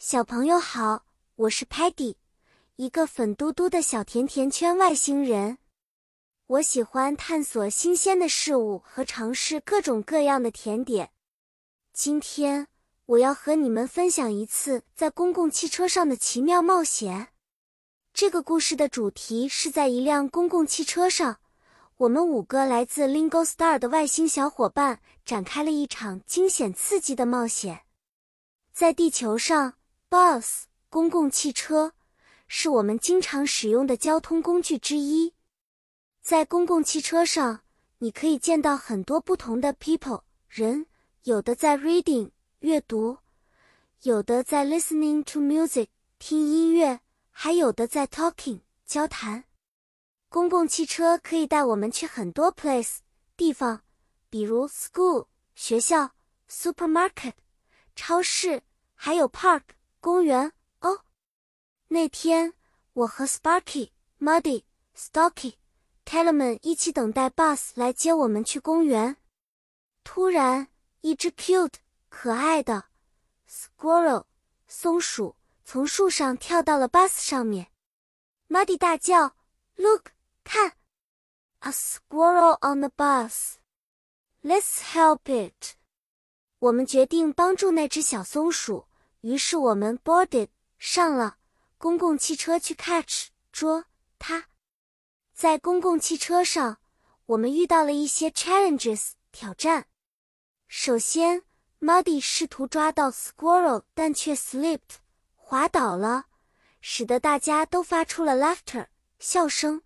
[0.00, 1.04] 小朋友好，
[1.34, 2.14] 我是 Patty，
[2.76, 5.58] 一个粉嘟嘟的小甜甜圈外星人。
[6.46, 11.10] 我喜欢探索新鲜的事物和尝试各种各样的甜点。
[11.92, 12.68] 今天
[13.06, 17.30] 我要和你们分享一次在公共汽车上的奇妙冒险。
[18.14, 21.40] 这个故事的主题是在一辆公共汽车上，
[21.96, 27.80] 我们五个来自 Lingo Star 的外星小伙伴展开了一场惊险刺激的冒险。
[28.72, 29.74] 在地球上
[30.10, 31.92] ，bus 公共汽车
[32.46, 35.34] 是我们经常使用的交通工具之一。
[36.20, 37.60] 在公共汽车上，
[37.98, 40.86] 你可以见到很多不同的 people 人，
[41.24, 43.18] 有的在 reading 阅读，
[44.02, 45.88] 有的在 listening to music
[46.18, 47.00] 听音乐，
[47.30, 49.44] 还有的在 talking 交谈。
[50.28, 52.98] 公共汽车可以带我们去很多 place
[53.36, 53.82] 地方，
[54.28, 56.12] 比如 school 学校
[56.50, 57.32] ，supermarket
[57.96, 58.62] 超市，
[58.94, 59.62] 还有 park
[60.00, 61.04] 公园哦。
[61.88, 62.54] 那天
[62.92, 64.64] 我和 Sparky、Muddy、
[64.96, 65.54] Stocky、
[66.04, 69.16] Tellerman 一起等待 bus 来接我们去公园。
[70.04, 70.68] 突然，
[71.02, 71.74] 一只 cute
[72.08, 72.86] 可爱的
[73.48, 74.24] squirrel
[74.66, 77.70] 松鼠从树上跳到了 bus 上面。
[78.48, 79.36] Muddy 大叫
[79.76, 80.72] ：“Look！” 看
[81.60, 83.56] ，a squirrel on the bus.
[84.42, 85.74] Let's help it.
[86.60, 88.86] 我们决定帮助那只小松鼠，
[89.20, 91.38] 于是我们 boarded 上了
[91.76, 93.84] 公共汽车去 catch 捉
[94.18, 94.46] 它。
[95.34, 96.78] 在公共汽车上，
[97.26, 99.86] 我们遇到了一些 challenges 挑战。
[100.66, 101.42] 首先
[101.80, 104.96] ，Muddy 试图抓到 squirrel，但却 slipped
[105.34, 106.26] 滑倒了，
[106.80, 108.86] 使得大家都发出了 laughter
[109.18, 109.82] 笑声。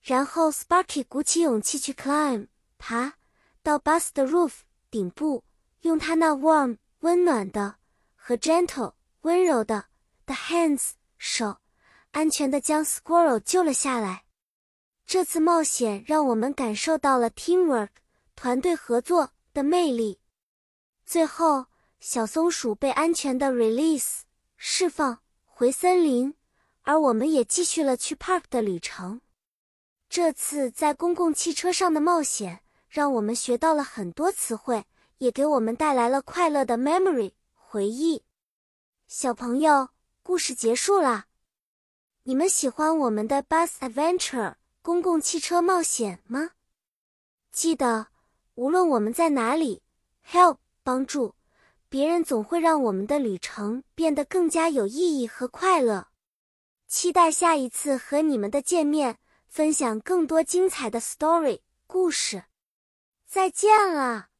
[0.00, 3.14] 然后，Sparky 鼓起勇气去 climb 爬
[3.62, 5.44] 到 bus 的 roof 顶部，
[5.82, 7.76] 用他那 warm 温暖的
[8.24, 8.92] 和 gentle
[9.22, 9.86] 温柔的
[10.24, 11.56] 的 hands 手，
[12.12, 14.26] 安全的将 squirrel 救了下来。
[15.04, 17.88] 这次冒险让我们感受到了 teamwork
[18.36, 20.20] 团队合作的魅力。
[21.04, 21.66] 最后，
[21.98, 24.20] 小松鼠被安全的 release
[24.56, 26.32] 释放回森林，
[26.82, 29.20] 而我们也继续了去 park 的旅程。
[30.08, 34.84] 这次在公共汽车上的冒险，让我们学到了很多词汇，
[35.18, 37.32] 也给我们带来了快乐的 memory
[37.72, 38.22] 回忆。
[39.06, 39.88] 小朋友，
[40.22, 41.24] 故事结束啦！
[42.24, 46.50] 你们喜欢我们的 bus adventure 公共汽车冒险吗？
[47.50, 48.08] 记得，
[48.56, 49.80] 无论我们在哪里
[50.28, 51.34] ，help 帮助
[51.88, 56.08] 别人，总会让我们的旅程变得更加有意义和快乐。
[56.86, 59.18] 期待下一次和你们的见面。
[59.48, 62.44] 分享更多精彩的 story 故事，
[63.26, 64.31] 再见了。